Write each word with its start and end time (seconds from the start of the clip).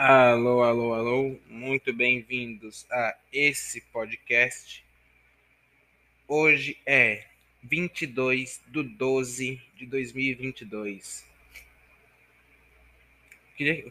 Alô, 0.00 0.62
alô, 0.62 0.94
alô, 0.94 1.40
muito 1.48 1.92
bem-vindos 1.92 2.86
a 2.88 3.18
esse 3.32 3.80
podcast. 3.80 4.84
Hoje 6.28 6.78
é 6.86 7.26
22 7.64 8.62
de 8.68 8.84
12 8.84 9.60
de 9.74 9.86
2022. 9.86 11.26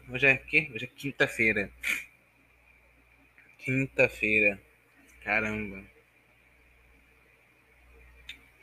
Hoje 0.08 0.26
é 0.26 0.36
quê? 0.38 0.70
Hoje 0.74 0.86
é 0.86 0.88
quinta-feira. 0.88 1.70
Quinta-feira. 3.58 4.58
Caramba. 5.22 5.84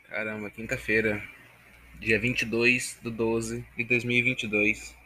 Caramba, 0.08 0.50
quinta-feira. 0.50 1.22
Dia 2.00 2.18
22 2.18 2.98
de 3.00 3.08
12 3.08 3.64
de 3.76 3.84
2022. 3.84 5.05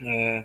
É... 0.00 0.44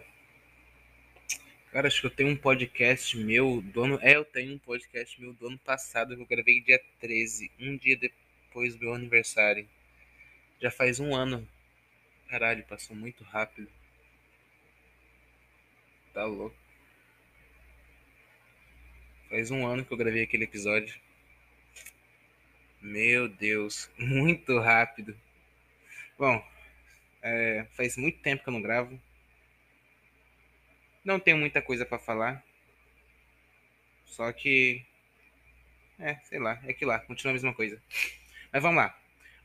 Cara, 1.71 1.87
acho 1.87 2.01
que 2.01 2.07
eu 2.07 2.11
tenho 2.11 2.29
um 2.29 2.35
podcast 2.35 3.17
meu 3.17 3.61
do 3.61 3.83
ano. 3.83 3.99
É, 4.01 4.15
eu 4.15 4.25
tenho 4.25 4.53
um 4.55 4.59
podcast 4.59 5.19
meu 5.19 5.33
do 5.33 5.47
ano 5.47 5.57
passado 5.59 6.15
que 6.15 6.21
eu 6.21 6.27
gravei 6.27 6.61
dia 6.61 6.81
13, 6.99 7.51
um 7.59 7.77
dia 7.77 7.97
depois 7.97 8.75
do 8.75 8.81
meu 8.81 8.93
aniversário. 8.93 9.67
Já 10.61 10.71
faz 10.71 10.99
um 10.99 11.15
ano. 11.15 11.47
Caralho, 12.29 12.63
passou 12.65 12.95
muito 12.95 13.23
rápido. 13.23 13.67
Tá 16.13 16.25
louco. 16.25 16.55
Faz 19.29 19.49
um 19.49 19.65
ano 19.65 19.83
que 19.83 19.91
eu 19.91 19.97
gravei 19.97 20.23
aquele 20.23 20.43
episódio. 20.43 20.99
Meu 22.81 23.27
Deus, 23.27 23.89
muito 23.97 24.59
rápido. 24.59 25.17
Bom, 26.17 26.43
é, 27.21 27.65
faz 27.75 27.97
muito 27.97 28.19
tempo 28.19 28.43
que 28.43 28.49
eu 28.49 28.53
não 28.53 28.61
gravo. 28.61 28.99
Não 31.03 31.19
tenho 31.19 31.37
muita 31.37 31.61
coisa 31.61 31.85
para 31.85 31.99
falar. 31.99 32.43
Só 34.05 34.31
que. 34.31 34.85
É, 35.99 36.15
sei 36.23 36.39
lá, 36.39 36.59
é 36.65 36.73
que 36.73 36.85
lá, 36.85 36.99
continua 36.99 37.31
a 37.31 37.33
mesma 37.33 37.53
coisa. 37.53 37.81
Mas 38.51 38.61
vamos 38.61 38.77
lá. 38.77 38.97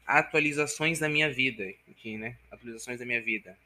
Atualizações 0.06 0.98
da 0.98 1.08
minha 1.08 1.30
vida. 1.30 1.64
Aqui, 1.90 2.16
né? 2.16 2.36
Atualizações 2.50 2.98
da 2.98 3.04
minha 3.04 3.20
vida. 3.20 3.58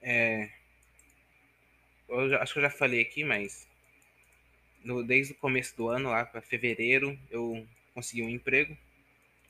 É. 0.00 0.50
Eu 2.08 2.28
já, 2.28 2.42
acho 2.42 2.52
que 2.52 2.58
eu 2.58 2.62
já 2.64 2.70
falei 2.70 3.00
aqui, 3.00 3.22
mas. 3.22 3.68
No, 4.82 5.04
desde 5.04 5.32
o 5.32 5.36
começo 5.36 5.76
do 5.76 5.88
ano, 5.88 6.10
lá 6.10 6.24
para 6.24 6.42
fevereiro, 6.42 7.16
eu 7.30 7.64
consegui 7.94 8.22
um 8.22 8.28
emprego. 8.28 8.76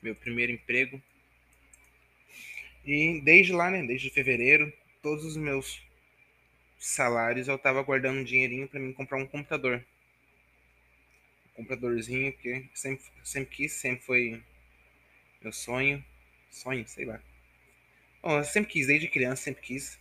Meu 0.02 0.14
primeiro 0.14 0.52
emprego. 0.52 1.00
E 2.84 3.20
desde 3.22 3.52
lá, 3.52 3.70
né? 3.70 3.82
Desde 3.86 4.10
fevereiro, 4.10 4.72
todos 5.00 5.24
os 5.24 5.36
meus 5.36 5.80
salários, 6.82 7.48
eu 7.48 7.58
tava 7.58 7.82
guardando 7.82 8.18
um 8.18 8.24
dinheirinho 8.24 8.68
para 8.68 8.80
mim 8.80 8.92
comprar 8.92 9.18
um 9.18 9.26
computador. 9.26 9.84
Um 11.46 11.54
computadorzinho 11.54 12.32
que 12.32 12.68
sempre, 12.74 13.04
sempre 13.22 13.54
quis, 13.54 13.72
sempre 13.72 14.04
foi 14.04 14.42
meu 15.40 15.52
sonho. 15.52 16.04
Sonho, 16.50 16.86
sei 16.86 17.04
lá. 17.04 17.20
Bom, 18.20 18.38
eu 18.38 18.44
sempre 18.44 18.72
quis, 18.72 18.86
desde 18.86 19.08
criança, 19.08 19.42
sempre 19.42 19.62
quis. 19.62 19.98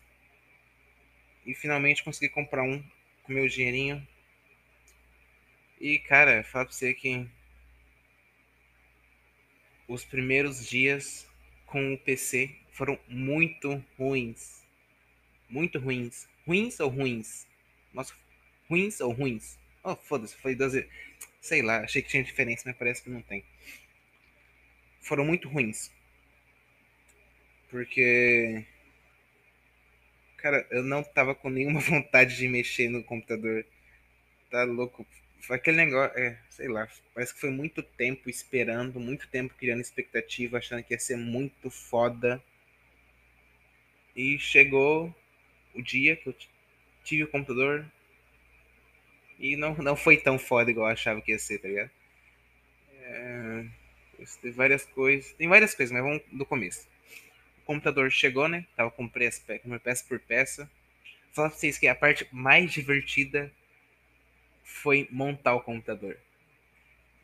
E 1.46 1.54
finalmente 1.54 2.04
consegui 2.04 2.30
comprar 2.30 2.64
um 2.64 2.84
com 3.24 3.34
meu 3.34 3.48
dinheirinho. 3.48 4.06
E, 5.80 6.00
cara, 6.00 6.44
falo 6.44 6.66
pra 6.66 6.74
você 6.74 6.94
que 6.94 7.28
os 9.88 10.04
primeiros 10.04 10.68
dias 10.68 11.28
com 11.66 11.94
o 11.94 11.98
PC 11.98 12.56
foram 12.72 13.00
muito 13.08 13.84
ruins. 13.98 14.64
Muito 15.50 15.80
ruins. 15.80 16.31
Ruins 16.52 16.82
ou 16.82 16.90
ruins? 16.90 17.48
Nossa, 17.94 18.14
ruins 18.70 19.00
ou 19.00 19.14
ruins? 19.14 19.58
Oh, 19.86 19.96
foda-se, 19.96 20.36
foi 20.36 20.54
12. 20.54 20.86
Sei 21.40 21.62
lá, 21.62 21.80
achei 21.80 22.02
que 22.02 22.10
tinha 22.10 22.22
diferença, 22.22 22.64
mas 22.66 22.76
parece 22.76 23.02
que 23.02 23.10
não 23.10 23.22
tem. 23.22 23.46
Foram 25.00 25.24
muito 25.24 25.48
ruins. 25.48 25.90
Porque. 27.70 28.66
Cara, 30.36 30.68
eu 30.72 30.84
não 30.84 31.02
tava 31.02 31.34
com 31.34 31.50
nenhuma 31.50 31.80
vontade 31.90 32.36
de 32.36 32.50
mexer 32.50 32.90
no 32.90 33.02
computador. 33.02 33.66
Tá 34.50 34.66
louco. 34.66 35.08
Foi 35.40 35.56
aquele 35.56 35.78
negócio, 35.78 36.20
é, 36.20 36.38
sei 36.50 36.68
lá, 36.68 36.86
parece 37.14 37.34
que 37.34 37.40
foi 37.40 37.50
muito 37.50 37.82
tempo 37.82 38.30
esperando, 38.30 39.00
muito 39.00 39.26
tempo 39.30 39.56
criando 39.58 39.80
expectativa, 39.80 40.58
achando 40.58 40.84
que 40.84 40.94
ia 40.94 41.00
ser 41.00 41.16
muito 41.16 41.70
foda. 41.70 42.44
E 44.14 44.38
chegou 44.38 45.16
o 45.74 45.82
dia 45.82 46.16
que 46.16 46.28
eu 46.28 46.36
tive 47.04 47.24
o 47.24 47.28
computador 47.28 47.86
e 49.40 49.56
não, 49.56 49.74
não 49.76 49.96
foi 49.96 50.18
tão 50.18 50.38
foda 50.38 50.70
igual 50.70 50.88
eu 50.88 50.94
achava 50.94 51.22
que 51.22 51.32
ia 51.32 51.40
ser, 51.40 51.58
tá 51.60 51.68
ligado? 51.68 51.90
É, 52.94 53.66
tem 54.42 54.52
várias 54.52 54.86
coisas, 54.86 55.32
tem 55.34 55.48
várias 55.48 55.74
coisas, 55.74 55.92
mas 55.92 56.04
vamos 56.04 56.22
do 56.32 56.46
começo. 56.46 56.88
O 57.64 57.66
computador 57.66 58.12
chegou, 58.12 58.48
né? 58.48 58.66
Tava 58.76 58.92
com 58.92 59.08
preço, 59.08 59.42
com 59.64 59.80
peça 59.80 60.06
por 60.08 60.20
peça. 60.20 60.70
Vou 61.26 61.34
falar 61.34 61.50
pra 61.50 61.58
vocês 61.58 61.78
que 61.78 61.88
a 61.88 61.96
parte 61.96 62.28
mais 62.32 62.72
divertida 62.72 63.52
foi 64.64 65.08
montar 65.12 65.56
o 65.56 65.62
computador. 65.62 66.18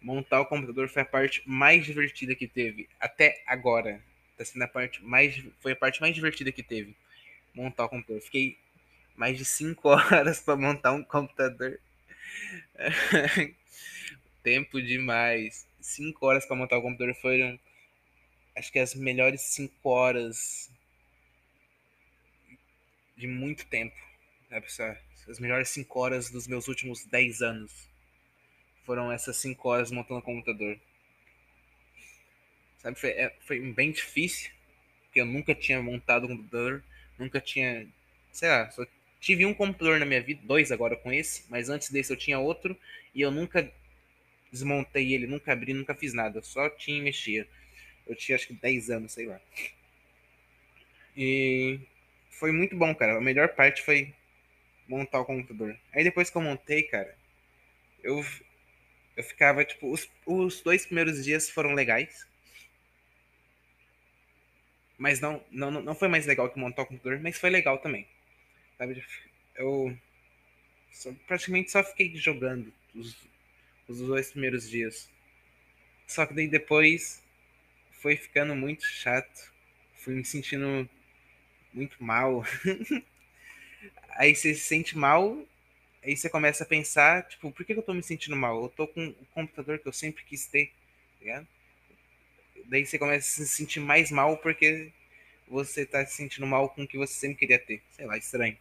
Montar 0.02 0.42
o 0.42 0.46
computador 0.46 0.90
foi 0.90 1.02
a 1.04 1.06
parte 1.06 1.44
mais 1.46 1.86
divertida 1.86 2.34
que 2.34 2.48
teve 2.48 2.90
até 3.00 3.44
agora. 3.46 4.02
Tá 4.38 4.46
sendo 4.46 4.64
a 4.64 4.68
parte 4.68 5.04
mais 5.04 5.44
foi 5.60 5.74
a 5.74 5.76
parte 5.76 6.02
mais 6.02 6.16
divertida 6.16 6.52
que 6.52 6.64
teve 6.64 6.96
montar 7.58 7.86
o 7.86 7.90
computador. 7.90 8.22
Fiquei 8.22 8.58
mais 9.16 9.38
de 9.38 9.44
5 9.44 9.88
horas 9.90 10.40
para 10.40 10.56
montar 10.56 10.94
um 10.94 11.04
computador. 11.04 11.80
Tempo 14.44 14.82
demais. 14.82 15.68
5 15.82 16.26
horas 16.26 16.46
para 16.46 16.56
montar 16.56 16.78
o 16.78 16.82
computador 16.82 17.16
foram 17.16 17.60
acho 18.56 18.72
que 18.72 18.80
as 18.80 18.96
melhores 18.96 19.42
5 19.42 19.90
horas 19.90 20.72
de 23.16 23.28
muito 23.28 23.66
tempo. 23.68 23.96
Né, 24.50 24.62
as 25.28 25.40
melhores 25.40 25.70
5 25.70 26.00
horas 26.00 26.30
dos 26.30 26.48
meus 26.48 26.68
últimos 26.68 27.06
10 27.06 27.42
anos 27.42 27.88
foram 28.84 29.12
essas 29.12 29.38
5 29.38 29.68
horas 29.68 29.92
montando 29.92 30.20
o 30.20 30.24
computador. 30.24 30.80
Sabe, 32.80 33.00
foi, 33.00 33.10
é, 33.10 33.36
foi 33.42 33.60
bem 33.74 33.92
difícil, 33.92 34.52
porque 35.04 35.20
eu 35.20 35.26
nunca 35.26 35.54
tinha 35.54 35.82
montado 35.82 36.26
um 36.26 36.38
computador 36.38 36.84
Nunca 37.18 37.40
tinha. 37.42 37.88
Sei 38.32 38.50
lá, 38.50 38.70
só 38.70 38.86
tive 39.20 39.46
um 39.46 39.54
computador 39.54 40.00
na 40.00 40.06
minha 40.06 40.22
vida, 40.22 40.42
dois 40.44 40.72
agora 40.72 40.96
com 40.96 41.12
esse, 41.12 41.44
mas 41.50 41.70
antes 41.70 41.90
desse 41.90 42.14
eu 42.14 42.18
tinha 42.18 42.40
outro 42.40 42.78
e 43.14 43.22
eu 43.22 43.32
nunca 43.32 43.72
desmontei 44.52 45.14
ele, 45.14 45.28
nunca 45.28 45.54
abri, 45.54 45.74
nunca 45.74 45.96
fiz 45.96 46.14
nada, 46.14 46.42
só 46.42 46.70
tinha 46.70 47.00
e 47.00 47.02
mexia. 47.02 47.48
Eu 48.08 48.16
tinha 48.16 48.36
acho 48.36 48.48
que 48.48 48.54
10 48.54 48.90
anos, 48.90 49.12
sei 49.14 49.26
lá. 49.28 49.40
E 51.16 51.80
foi 52.30 52.52
muito 52.52 52.76
bom, 52.78 52.94
cara. 52.96 53.18
A 53.18 53.22
melhor 53.22 53.50
parte 53.50 53.82
foi 53.82 54.14
montar 54.88 55.22
o 55.22 55.26
computador. 55.26 55.78
Aí 55.94 56.04
depois 56.04 56.30
que 56.30 56.38
eu 56.38 56.42
montei, 56.42 56.84
cara, 56.84 57.16
eu, 58.04 58.24
eu 59.16 59.24
ficava, 59.24 59.66
tipo, 59.66 59.92
os, 59.92 60.10
os 60.26 60.62
dois 60.62 60.86
primeiros 60.86 61.24
dias 61.24 61.50
foram 61.50 61.74
legais. 61.74 62.28
Mas 64.98 65.20
não, 65.20 65.44
não, 65.52 65.70
não 65.70 65.96
foi 65.96 66.08
mais 66.08 66.26
legal 66.26 66.50
que 66.50 66.60
montar 66.60 66.82
o 66.82 66.86
computador, 66.88 67.20
mas 67.20 67.38
foi 67.38 67.50
legal 67.50 67.78
também. 67.78 68.08
Sabe? 68.78 69.04
Eu 69.56 69.96
só, 70.92 71.12
praticamente 71.28 71.72
só 71.72 71.84
fiquei 71.84 72.16
jogando 72.16 72.74
os, 72.96 73.16
os 73.88 74.00
dois 74.00 74.32
primeiros 74.32 74.70
dias. 74.70 75.10
Só 76.08 76.26
que 76.26 76.34
daí 76.34 76.48
depois 76.48 77.24
foi 77.92 78.16
ficando 78.16 78.56
muito 78.56 78.86
chato. 78.86 79.54
Fui 79.96 80.16
me 80.16 80.26
sentindo 80.26 80.90
muito 81.74 82.04
mal. 82.04 82.44
aí 84.12 84.36
você 84.36 84.56
se 84.56 84.62
sente 84.62 84.98
mal, 84.98 85.46
aí 86.04 86.18
você 86.18 86.30
começa 86.30 86.64
a 86.64 86.68
pensar, 86.68 87.28
tipo, 87.28 87.52
por 87.52 87.66
que 87.66 87.74
eu 87.74 87.84
tô 87.84 87.94
me 87.94 88.04
sentindo 88.04 88.36
mal? 88.36 88.64
Eu 88.64 88.70
tô 88.70 88.88
com 88.88 89.08
o 89.10 89.26
computador 89.34 89.80
que 89.80 89.88
eu 89.88 89.94
sempre 89.94 90.24
quis 90.24 90.48
ter, 90.48 90.68
tá 90.68 91.20
ligado? 91.22 91.48
daí 92.66 92.86
você 92.86 92.98
começa 93.00 93.42
a 93.42 93.46
se 93.46 93.48
sentir 93.48 93.80
mais 93.80 94.12
mal 94.12 94.38
porque 94.38 94.92
você 95.48 95.86
tá 95.86 96.06
se 96.06 96.16
sentindo 96.16 96.46
mal 96.48 96.70
com 96.70 96.84
o 96.84 96.88
que 96.88 96.98
você 96.98 97.14
sempre 97.14 97.38
queria 97.38 97.60
ter. 97.60 97.82
Sei 97.92 98.06
lá, 98.06 98.18
estranho. 98.18 98.58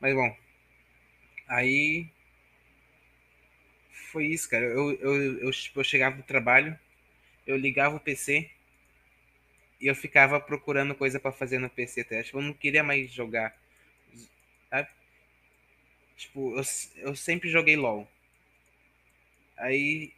Mas 0.00 0.14
bom. 0.14 0.36
Aí. 1.48 2.08
Foi 4.10 4.26
isso, 4.26 4.48
cara. 4.48 4.64
Eu, 4.64 4.92
eu, 4.92 5.38
eu, 5.40 5.50
tipo, 5.50 5.80
eu 5.80 5.84
chegava 5.84 6.16
do 6.16 6.22
trabalho, 6.22 6.78
eu 7.46 7.56
ligava 7.56 7.96
o 7.96 8.00
PC 8.00 8.50
e 9.80 9.86
eu 9.86 9.94
ficava 9.94 10.38
procurando 10.40 10.94
coisa 10.94 11.18
para 11.18 11.32
fazer 11.32 11.58
no 11.58 11.68
PC 11.68 12.02
até. 12.02 12.22
Tipo, 12.22 12.38
eu 12.38 12.42
não 12.42 12.52
queria 12.52 12.84
mais 12.84 13.10
jogar. 13.10 13.56
Sabe? 14.70 14.88
Tipo, 16.16 16.56
eu, 16.56 16.62
eu 16.98 17.16
sempre 17.16 17.48
joguei 17.50 17.76
LOL. 17.76 18.08
Aí, 19.56 20.12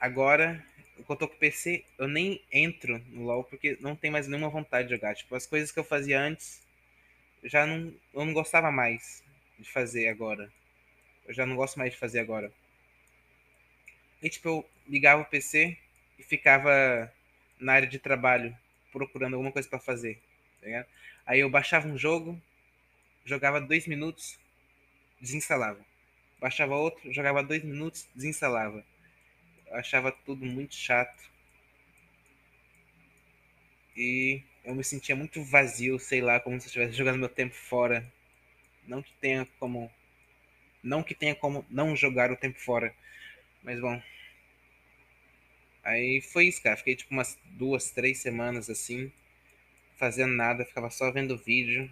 agora, 0.00 0.64
quando 1.04 1.22
eu 1.22 1.26
tô 1.26 1.28
com 1.28 1.36
PC, 1.38 1.84
eu 1.98 2.08
nem 2.08 2.42
entro 2.52 2.98
no 3.08 3.24
LoL 3.24 3.44
porque 3.44 3.76
não 3.80 3.96
tem 3.96 4.10
mais 4.10 4.26
nenhuma 4.28 4.48
vontade 4.48 4.88
de 4.88 4.94
jogar. 4.94 5.14
Tipo, 5.14 5.34
as 5.34 5.46
coisas 5.46 5.70
que 5.70 5.78
eu 5.78 5.84
fazia 5.84 6.20
antes, 6.20 6.60
já 7.44 7.66
não, 7.66 7.92
eu 8.14 8.24
não 8.24 8.32
gostava 8.32 8.70
mais 8.70 9.22
de 9.58 9.70
fazer 9.70 10.08
agora. 10.08 10.50
Eu 11.26 11.34
já 11.34 11.46
não 11.46 11.56
gosto 11.56 11.78
mais 11.78 11.92
de 11.92 11.98
fazer 11.98 12.20
agora. 12.20 12.52
E 14.22 14.28
tipo, 14.28 14.48
eu 14.48 14.70
ligava 14.88 15.22
o 15.22 15.24
PC 15.24 15.76
e 16.18 16.22
ficava 16.22 17.12
na 17.60 17.74
área 17.74 17.88
de 17.88 17.98
trabalho 17.98 18.56
procurando 18.92 19.34
alguma 19.34 19.52
coisa 19.52 19.68
para 19.68 19.78
fazer. 19.78 20.20
Tá 20.60 20.86
Aí 21.26 21.40
eu 21.40 21.50
baixava 21.50 21.86
um 21.86 21.98
jogo, 21.98 22.40
jogava 23.24 23.60
dois 23.60 23.86
minutos, 23.86 24.38
desinstalava. 25.20 25.84
Baixava 26.40 26.76
outro, 26.76 27.12
jogava 27.12 27.42
dois 27.42 27.62
minutos, 27.62 28.08
desinstalava. 28.14 28.84
Achava 29.72 30.12
tudo 30.12 30.44
muito 30.44 30.74
chato. 30.74 31.30
E 33.96 34.42
eu 34.64 34.74
me 34.74 34.84
sentia 34.84 35.16
muito 35.16 35.42
vazio, 35.42 35.98
sei 35.98 36.20
lá, 36.20 36.38
como 36.40 36.58
se 36.60 36.66
eu 36.66 36.68
estivesse 36.68 36.92
jogando 36.96 37.18
meu 37.18 37.28
tempo 37.28 37.54
fora. 37.54 38.10
Não 38.86 39.02
que 39.02 39.12
tenha 39.20 39.46
como. 39.60 39.90
Não 40.82 41.02
que 41.02 41.14
tenha 41.14 41.34
como 41.34 41.66
não 41.70 41.96
jogar 41.96 42.32
o 42.32 42.36
tempo 42.36 42.58
fora. 42.60 42.94
Mas 43.62 43.80
bom. 43.80 44.00
Aí 45.82 46.20
foi 46.20 46.46
isso, 46.46 46.62
cara. 46.62 46.76
Fiquei 46.76 46.94
tipo 46.94 47.12
umas 47.12 47.36
duas, 47.44 47.90
três 47.90 48.18
semanas 48.18 48.70
assim, 48.70 49.10
fazendo 49.96 50.34
nada, 50.34 50.64
ficava 50.64 50.90
só 50.90 51.10
vendo 51.12 51.36
vídeo. 51.38 51.90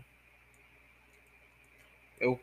Eu 2.21 2.41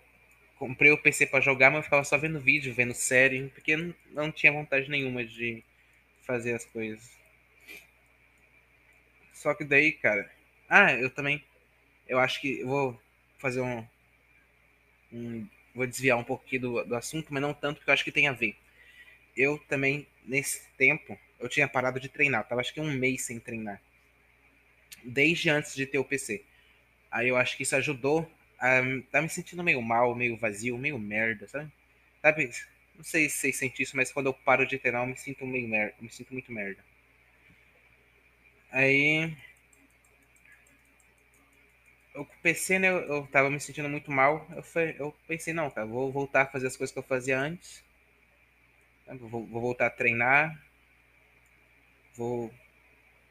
comprei 0.58 0.92
o 0.92 0.98
PC 0.98 1.28
para 1.28 1.42
jogar, 1.42 1.70
mas 1.70 1.80
eu 1.80 1.84
ficava 1.84 2.04
só 2.04 2.18
vendo 2.18 2.40
vídeo, 2.40 2.74
vendo 2.74 2.94
série, 2.94 3.50
porque 3.50 3.76
não, 3.76 3.94
não 4.12 4.32
tinha 4.32 4.52
vontade 4.52 4.90
nenhuma 4.90 5.24
de 5.26 5.64
fazer 6.22 6.54
as 6.54 6.66
coisas. 6.66 7.12
Só 9.34 9.54
que 9.54 9.64
daí, 9.64 9.92
cara. 9.92 10.32
Ah, 10.70 10.94
eu 10.94 11.10
também. 11.10 11.44
Eu 12.08 12.20
acho 12.20 12.40
que 12.40 12.62
eu 12.62 12.68
vou 12.68 13.02
fazer 13.38 13.62
um. 13.62 13.86
um 15.12 15.48
vou 15.76 15.88
desviar 15.88 16.18
um 16.18 16.24
pouquinho 16.24 16.62
do, 16.62 16.84
do 16.86 16.96
assunto, 16.96 17.34
mas 17.34 17.42
não 17.42 17.54
tanto, 17.54 17.78
porque 17.78 17.90
eu 17.90 17.94
acho 17.94 18.04
que 18.04 18.12
tem 18.12 18.28
a 18.28 18.32
ver. 18.32 18.56
Eu 19.36 19.58
também, 19.68 20.08
nesse 20.26 20.68
tempo, 20.78 21.20
eu 21.40 21.50
tinha 21.50 21.68
parado 21.68 22.00
de 22.00 22.08
treinar. 22.08 22.48
Tava 22.48 22.62
acho 22.62 22.74
que 22.74 22.80
um 22.80 22.92
mês 22.92 23.24
sem 23.24 23.40
treinar. 23.40 23.82
Desde 25.04 25.50
antes 25.50 25.76
de 25.76 25.86
ter 25.86 25.98
o 25.98 26.06
PC. 26.06 26.44
Aí 27.12 27.28
eu 27.28 27.36
acho 27.36 27.58
que 27.58 27.64
isso 27.64 27.76
ajudou 27.76 28.30
a 28.60 28.82
tá 29.12 29.22
me 29.22 29.30
sentindo 29.30 29.64
meio 29.64 29.82
mal, 29.82 30.16
meio 30.16 30.38
vazio, 30.38 30.78
meio 30.78 30.98
merda, 31.00 31.48
sabe? 31.48 31.72
Sabe? 32.22 32.50
Não 32.96 33.04
sei 33.04 33.30
se 33.30 33.38
vocês 33.38 33.58
sentem 33.58 33.84
isso, 33.84 33.96
mas 33.98 34.12
quando 34.12 34.28
eu 34.28 34.34
paro 34.34 34.66
de 34.66 34.78
treinar, 34.78 35.04
eu 35.04 35.08
me 35.08 35.18
sinto 35.18 35.46
meio 35.46 35.68
merda. 35.68 35.94
Eu 35.98 36.04
me 36.04 36.10
sinto 36.12 36.34
muito 36.34 36.52
merda. 36.52 36.84
Aí. 38.72 39.36
Eu 42.14 42.26
com 42.26 42.34
o 42.34 42.38
PC, 42.42 42.80
né? 42.80 42.90
Eu, 42.90 43.00
eu 43.02 43.28
tava 43.28 43.50
me 43.50 43.60
sentindo 43.60 43.90
muito 43.90 44.12
mal. 44.12 44.48
Eu, 44.56 44.64
foi, 44.64 44.96
eu 45.00 45.14
pensei, 45.28 45.54
não, 45.54 45.70
cara, 45.70 45.88
vou 45.88 46.12
voltar 46.12 46.44
a 46.44 46.46
fazer 46.46 46.68
as 46.68 46.78
coisas 46.78 46.94
que 46.94 47.00
eu 47.00 47.04
fazia 47.04 47.40
antes. 47.40 47.84
Vou, 49.08 49.46
vou 49.46 49.62
voltar 49.62 49.88
a 49.88 49.90
treinar. 49.90 50.60
Vou 52.16 52.54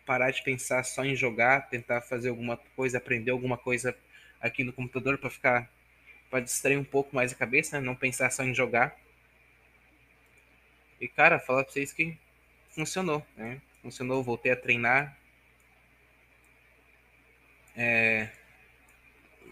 parar 0.05 0.31
de 0.31 0.43
pensar 0.43 0.85
só 0.85 1.05
em 1.05 1.15
jogar, 1.15 1.69
tentar 1.69 2.01
fazer 2.01 2.29
alguma 2.29 2.57
coisa, 2.77 2.99
aprender 2.99 3.31
alguma 3.31 3.57
coisa 3.57 3.97
aqui 4.43 4.63
no 4.65 4.73
computador 4.73 5.17
para 5.17 5.31
ficar 5.31 5.71
para 6.31 6.41
distrair 6.41 6.77
um 6.77 6.85
pouco 6.85 7.15
mais 7.15 7.33
a 7.33 7.37
cabeça, 7.37 7.79
né? 7.79 7.87
não 7.87 7.95
pensar 7.95 8.31
só 8.31 8.43
em 8.43 8.55
jogar. 8.55 8.97
E 11.01 11.07
cara, 11.07 11.39
falar 11.39 11.65
para 11.65 11.73
vocês 11.73 11.93
que 11.93 12.17
funcionou, 12.71 13.25
né? 13.37 13.61
Funcionou, 13.83 14.23
voltei 14.23 14.53
a 14.53 14.57
treinar, 14.57 15.17
é, 17.77 18.29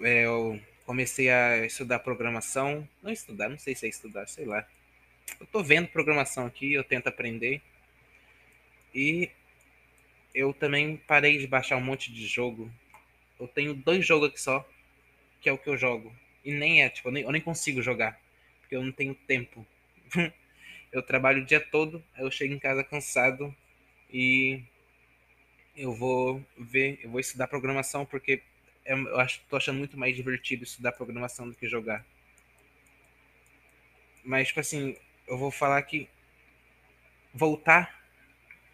é, 0.03 0.25
eu 0.27 0.61
comecei 0.85 1.31
a 1.31 1.65
estudar 1.65 2.01
programação. 2.01 2.87
Não 3.03 3.11
estudar, 3.11 3.49
não 3.49 3.59
sei 3.59 3.75
se 3.75 3.87
é 3.87 3.89
estudar, 3.89 4.27
sei 4.27 4.45
lá. 4.45 4.67
Eu 5.39 5.47
tô 5.47 5.63
vendo 5.63 5.89
programação 5.89 6.47
aqui, 6.47 6.73
eu 6.73 6.85
tento 6.85 7.09
aprender. 7.09 7.63
E 8.95 9.31
eu 10.35 10.53
também 10.53 10.97
parei 10.97 11.39
de 11.39 11.47
baixar 11.47 11.77
um 11.77 11.81
monte 11.81 12.13
de 12.13 12.27
jogo. 12.27 12.71
Eu 13.39 13.49
tenho 13.49 13.75
dois 13.75 14.07
jogos 14.07 14.29
aqui 14.29 14.41
só, 14.41 14.69
que 15.41 15.49
é 15.49 15.53
o 15.53 15.59
que 15.59 15.69
eu 15.69 15.77
jogo. 15.77 16.15
E 16.45 16.53
nem 16.53 16.83
é, 16.83 16.89
tipo, 16.89 17.09
eu 17.09 17.13
nem, 17.13 17.23
eu 17.23 17.33
nem 17.33 17.41
consigo 17.41 17.83
jogar. 17.83 18.21
Porque 18.61 18.77
eu 18.77 18.83
não 18.83 18.93
tenho 18.93 19.15
tempo. 19.15 19.67
eu 20.93 21.03
trabalho 21.03 21.43
o 21.43 21.47
dia 21.47 21.61
todo, 21.61 22.03
eu 22.19 22.31
chego 22.31 22.55
em 22.55 22.59
casa 22.59 22.85
cansado 22.85 23.55
e 24.13 24.63
eu 25.77 25.93
vou 25.93 26.45
ver, 26.59 27.01
eu 27.03 27.11
vou 27.11 27.21
estudar 27.21 27.47
programação 27.47 28.05
porque 28.05 28.43
eu 28.85 29.21
acho, 29.21 29.41
tô 29.49 29.57
achando 29.57 29.79
muito 29.79 29.99
mais 29.99 30.17
divertido 30.17 30.65
estudar 30.65 30.93
programação 30.93 31.49
do 31.49 31.55
que 31.55 31.69
jogar. 31.69 32.05
Mas, 34.25 34.49
tipo 34.49 34.61
assim, 34.61 34.97
eu 35.27 35.39
vou 35.39 35.51
falar 35.51 35.81
que 35.83 36.09
voltar 37.33 38.01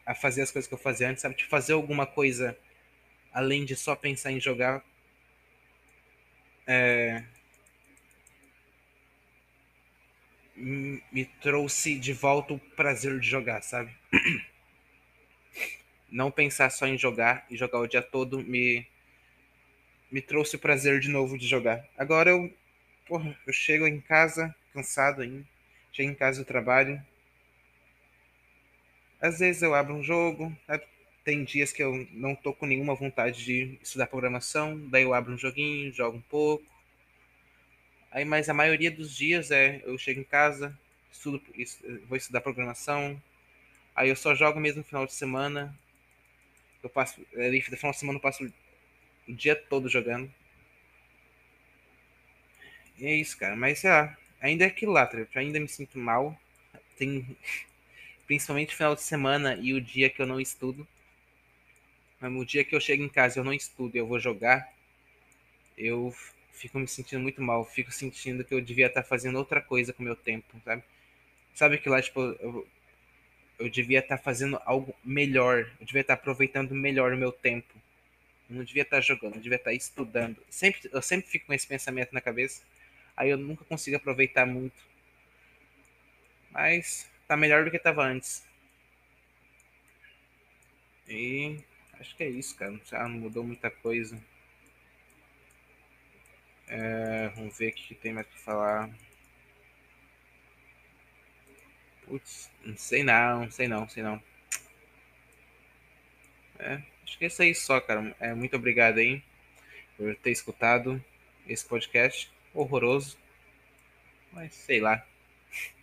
a 0.04 0.14
fazer 0.14 0.42
as 0.42 0.50
coisas 0.50 0.68
que 0.68 0.74
eu 0.74 0.78
fazia 0.78 1.10
antes, 1.10 1.22
sabe? 1.22 1.34
Tipo, 1.34 1.50
fazer 1.50 1.72
alguma 1.74 2.06
coisa 2.06 2.56
além 3.32 3.64
de 3.64 3.76
só 3.76 3.94
pensar 3.94 4.32
em 4.32 4.40
jogar. 4.40 4.82
É... 6.66 7.22
Me 10.56 11.24
trouxe 11.40 11.98
de 11.98 12.12
volta 12.12 12.54
o 12.54 12.58
prazer 12.58 13.20
de 13.20 13.28
jogar, 13.28 13.62
sabe? 13.62 13.94
não 16.10 16.30
pensar 16.30 16.70
só 16.70 16.86
em 16.86 16.96
jogar 16.96 17.44
e 17.50 17.56
jogar 17.56 17.78
o 17.80 17.86
dia 17.86 18.02
todo 18.02 18.42
me 18.42 18.86
me 20.10 20.22
trouxe 20.22 20.56
o 20.56 20.58
prazer 20.58 21.00
de 21.00 21.08
novo 21.08 21.36
de 21.36 21.46
jogar. 21.46 21.84
Agora 21.98 22.30
eu, 22.30 22.52
porra, 23.06 23.36
eu 23.46 23.52
chego 23.52 23.86
em 23.86 24.00
casa 24.00 24.54
cansado 24.72 25.20
ainda, 25.20 25.44
chego 25.92 26.10
em 26.10 26.14
casa 26.14 26.42
do 26.42 26.46
trabalho. 26.46 27.02
Às 29.20 29.40
vezes 29.40 29.62
eu 29.62 29.74
abro 29.74 29.94
um 29.94 30.02
jogo, 30.02 30.56
tem 31.26 31.42
dias 31.42 31.72
que 31.72 31.82
eu 31.82 32.06
não 32.12 32.36
tô 32.36 32.54
com 32.54 32.66
nenhuma 32.66 32.94
vontade 32.94 33.44
de 33.44 33.76
estudar 33.82 34.06
programação, 34.06 34.78
daí 34.88 35.02
eu 35.02 35.12
abro 35.12 35.34
um 35.34 35.36
joguinho, 35.36 35.92
jogo 35.92 36.18
um 36.18 36.22
pouco. 36.22 36.64
Aí, 38.12 38.24
mas 38.24 38.48
a 38.48 38.54
maioria 38.54 38.92
dos 38.92 39.12
dias 39.14 39.50
é 39.50 39.82
eu 39.84 39.98
chego 39.98 40.20
em 40.20 40.24
casa, 40.24 40.78
estudo, 41.10 41.42
vou 42.08 42.16
estudar 42.16 42.40
programação. 42.42 43.20
Aí 43.92 44.08
eu 44.08 44.14
só 44.14 44.36
jogo 44.36 44.60
mesmo 44.60 44.78
no 44.78 44.84
final 44.84 45.04
de 45.04 45.14
semana, 45.14 45.76
eu 46.80 46.88
passo, 46.88 47.20
ali, 47.34 47.58
no 47.58 47.76
final 47.76 47.90
de 47.90 47.98
semana 47.98 48.18
eu 48.18 48.22
passo 48.22 48.44
o 49.26 49.32
dia 49.32 49.56
todo 49.56 49.88
jogando. 49.88 50.32
E 52.98 53.04
é 53.04 53.16
isso, 53.16 53.36
cara. 53.36 53.56
Mas 53.56 53.82
lá, 53.82 54.16
ainda 54.40 54.62
é 54.62 54.68
aquilo 54.68 54.92
lá, 54.92 55.04
tá? 55.04 55.18
eu 55.18 55.26
ainda 55.34 55.58
me 55.58 55.66
sinto 55.66 55.98
mal. 55.98 56.38
Tem 56.96 57.36
principalmente 58.28 58.76
final 58.76 58.94
de 58.94 59.02
semana 59.02 59.56
e 59.56 59.74
o 59.74 59.80
dia 59.80 60.08
que 60.08 60.22
eu 60.22 60.26
não 60.26 60.40
estudo. 60.40 60.86
Mas 62.20 62.32
o 62.32 62.44
dia 62.44 62.64
que 62.64 62.74
eu 62.74 62.80
chego 62.80 63.02
em 63.02 63.08
casa 63.08 63.38
eu 63.38 63.44
não 63.44 63.52
estudo 63.52 63.96
eu 63.96 64.06
vou 64.06 64.18
jogar, 64.18 64.72
eu 65.76 66.14
fico 66.52 66.78
me 66.78 66.88
sentindo 66.88 67.20
muito 67.20 67.42
mal. 67.42 67.64
Fico 67.64 67.92
sentindo 67.92 68.44
que 68.44 68.54
eu 68.54 68.60
devia 68.60 68.86
estar 68.86 69.02
fazendo 69.02 69.36
outra 69.36 69.60
coisa 69.60 69.92
com 69.92 70.02
o 70.02 70.06
meu 70.06 70.16
tempo, 70.16 70.60
sabe? 70.64 70.82
Sabe 71.54 71.78
que 71.78 71.88
lá, 71.88 72.00
tipo, 72.02 72.20
eu, 72.20 72.66
eu 73.58 73.68
devia 73.70 74.00
estar 74.00 74.16
tá 74.18 74.22
fazendo 74.22 74.60
algo 74.64 74.94
melhor, 75.04 75.70
eu 75.80 75.86
devia 75.86 76.00
estar 76.00 76.16
tá 76.16 76.20
aproveitando 76.20 76.74
melhor 76.74 77.12
o 77.12 77.16
meu 77.16 77.32
tempo. 77.32 77.74
Eu 78.48 78.56
não 78.56 78.64
devia 78.64 78.82
estar 78.82 78.96
tá 78.96 79.02
jogando, 79.02 79.36
eu 79.36 79.40
devia 79.40 79.56
estar 79.56 79.72
estudando. 79.72 80.42
Sempre, 80.50 80.88
eu 80.92 81.02
sempre 81.02 81.28
fico 81.28 81.46
com 81.46 81.52
esse 81.54 81.66
pensamento 81.66 82.12
na 82.12 82.20
cabeça. 82.20 82.62
Aí 83.16 83.30
eu 83.30 83.38
nunca 83.38 83.64
consigo 83.64 83.96
aproveitar 83.96 84.46
muito. 84.46 84.76
Mas 86.50 87.08
tá 87.26 87.36
melhor 87.36 87.64
do 87.64 87.70
que 87.70 87.76
estava 87.76 88.04
antes. 88.04 88.44
E 91.08 91.58
acho 92.00 92.16
que 92.16 92.24
é 92.24 92.28
isso, 92.28 92.56
cara. 92.56 92.72
Não 93.08 93.10
mudou 93.10 93.44
muita 93.44 93.70
coisa. 93.70 94.20
É, 96.68 97.28
vamos 97.34 97.56
ver 97.56 97.68
o 97.68 97.72
que 97.72 97.94
tem 97.94 98.12
mais 98.12 98.26
pra 98.26 98.38
falar. 98.38 98.90
Putz, 102.04 102.50
não 102.64 102.76
sei 102.76 103.02
não, 103.02 103.40
não 103.42 103.50
sei 103.50 103.68
não, 103.68 103.80
não 103.80 103.88
sei 103.88 104.02
não. 104.02 104.22
É, 106.58 106.82
acho 107.04 107.18
que 107.18 107.24
é 107.24 107.28
isso 107.28 107.42
aí 107.42 107.54
só, 107.54 107.80
cara. 107.80 108.14
É, 108.20 108.34
muito 108.34 108.56
obrigado 108.56 108.98
aí 108.98 109.22
por 109.96 110.14
ter 110.16 110.30
escutado 110.30 111.02
esse 111.46 111.64
podcast 111.64 112.30
horroroso. 112.54 113.18
Mas 114.32 114.54
sei 114.54 114.80
lá. 114.80 115.04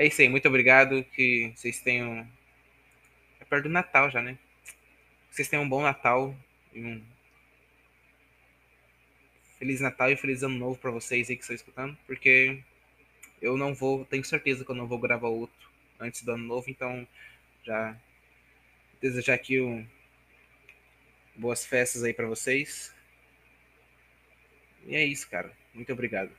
É 0.00 0.06
isso 0.06 0.20
aí, 0.22 0.28
muito 0.28 0.46
obrigado. 0.46 1.02
Que 1.02 1.52
vocês 1.56 1.80
tenham. 1.80 2.24
É 3.40 3.44
perto 3.44 3.64
do 3.64 3.68
Natal 3.68 4.08
já, 4.08 4.22
né? 4.22 4.38
Vocês 5.38 5.46
tenham 5.46 5.62
um 5.62 5.68
bom 5.68 5.80
Natal 5.80 6.34
e 6.74 6.84
um 6.84 7.00
Feliz 9.56 9.80
Natal 9.80 10.10
e 10.10 10.16
Feliz 10.16 10.42
Ano 10.42 10.58
Novo 10.58 10.76
para 10.76 10.90
vocês 10.90 11.30
aí 11.30 11.36
que 11.36 11.42
estão 11.42 11.54
escutando, 11.54 11.96
porque 12.08 12.60
eu 13.40 13.56
não 13.56 13.72
vou, 13.72 14.04
tenho 14.04 14.24
certeza 14.24 14.64
que 14.64 14.70
eu 14.72 14.74
não 14.74 14.88
vou 14.88 14.98
gravar 14.98 15.28
outro 15.28 15.70
antes 16.00 16.24
do 16.24 16.32
ano 16.32 16.42
novo, 16.42 16.68
então 16.68 17.06
já 17.62 17.96
desejar 19.00 19.34
aqui 19.34 19.60
um, 19.60 19.86
boas 21.36 21.64
festas 21.64 22.02
aí 22.02 22.12
para 22.12 22.26
vocês. 22.26 22.92
E 24.86 24.96
é 24.96 25.04
isso, 25.04 25.30
cara. 25.30 25.52
Muito 25.72 25.92
obrigado. 25.92 26.32